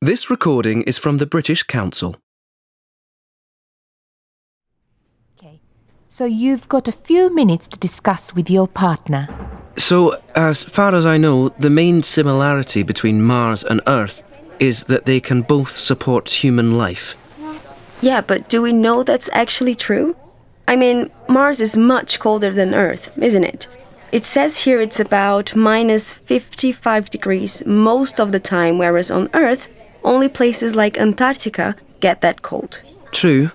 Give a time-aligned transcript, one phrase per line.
[0.00, 2.14] This recording is from the British Council.
[5.36, 5.58] Okay.
[6.06, 9.26] So you've got a few minutes to discuss with your partner.
[9.76, 14.30] So, as far as I know, the main similarity between Mars and Earth
[14.60, 17.16] is that they can both support human life.
[18.00, 20.16] Yeah, but do we know that's actually true?
[20.68, 23.66] I mean, Mars is much colder than Earth, isn't it?
[24.12, 29.66] It says here it's about minus 55 degrees most of the time, whereas on Earth,
[30.08, 32.82] only places like Antarctica get that cold.
[33.12, 33.50] True.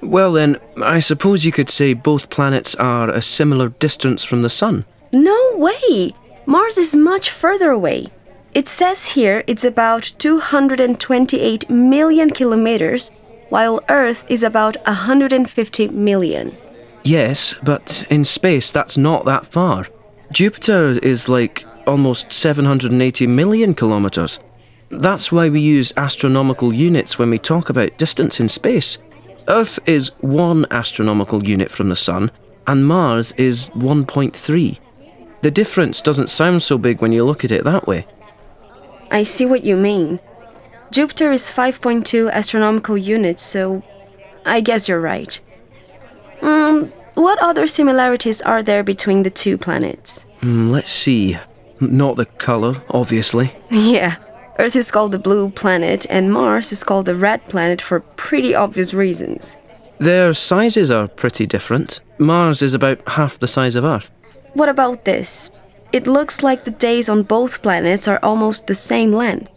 [0.00, 4.50] Well, then, I suppose you could say both planets are a similar distance from the
[4.50, 4.84] Sun.
[5.12, 6.12] No way!
[6.46, 8.08] Mars is much further away.
[8.52, 13.10] It says here it's about 228 million kilometers,
[13.48, 16.54] while Earth is about 150 million.
[17.02, 19.86] Yes, but in space, that's not that far.
[20.32, 24.38] Jupiter is like almost 780 million kilometres.
[24.98, 28.98] That's why we use astronomical units when we talk about distance in space.
[29.48, 32.30] Earth is one astronomical unit from the Sun,
[32.66, 34.78] and Mars is 1.3.
[35.42, 38.06] The difference doesn't sound so big when you look at it that way.
[39.10, 40.20] I see what you mean.
[40.90, 43.82] Jupiter is 5.2 astronomical units, so
[44.46, 45.38] I guess you're right.
[46.40, 50.24] Um, what other similarities are there between the two planets?
[50.40, 51.38] Hmm, let's see.
[51.80, 53.54] Not the colour, obviously.
[53.70, 54.16] Yeah,
[54.58, 58.54] Earth is called the blue planet, and Mars is called the red planet for pretty
[58.54, 59.56] obvious reasons.
[59.98, 62.00] Their sizes are pretty different.
[62.18, 64.10] Mars is about half the size of Earth.
[64.54, 65.50] What about this?
[65.92, 69.50] It looks like the days on both planets are almost the same length.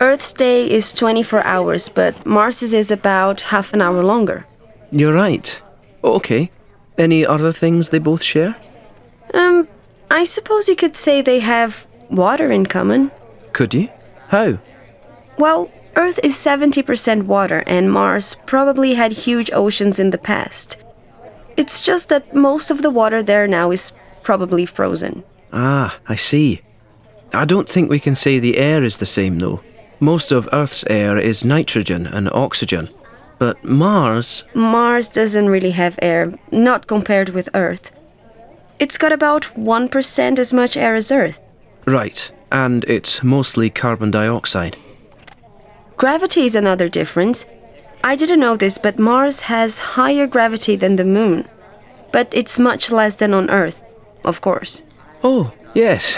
[0.00, 4.46] Earth's day is 24 hours, but Mars's is about half an hour longer.
[4.90, 5.60] You're right.
[6.02, 6.50] Okay.
[6.96, 8.56] Any other things they both share?
[9.34, 9.68] Um,
[10.10, 13.10] I suppose you could say they have water in common.
[13.52, 13.88] Could you?
[14.30, 14.58] How?
[15.38, 20.76] Well, Earth is 70% water, and Mars probably had huge oceans in the past.
[21.56, 25.24] It's just that most of the water there now is probably frozen.
[25.52, 26.60] Ah, I see.
[27.34, 29.60] I don't think we can say the air is the same, though.
[29.98, 32.88] Most of Earth's air is nitrogen and oxygen.
[33.38, 34.44] But Mars.
[34.54, 37.90] Mars doesn't really have air, not compared with Earth.
[38.78, 41.40] It's got about 1% as much air as Earth.
[41.84, 44.76] Right, and it's mostly carbon dioxide.
[45.96, 47.44] Gravity is another difference.
[48.02, 51.46] I didn't know this, but Mars has higher gravity than the Moon.
[52.12, 53.82] But it's much less than on Earth,
[54.24, 54.82] of course.
[55.22, 56.16] Oh, yes.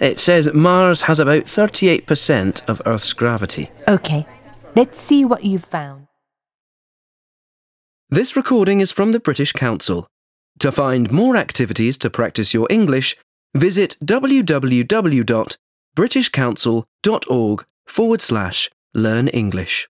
[0.00, 3.70] It says Mars has about 38% of Earth's gravity.
[3.86, 4.26] Okay.
[4.74, 6.06] Let's see what you've found.
[8.10, 10.06] This recording is from the British Council.
[10.60, 13.16] To find more activities to practice your English,
[13.54, 13.96] visit
[15.98, 19.88] www.britishcouncil.org forward slash learn English.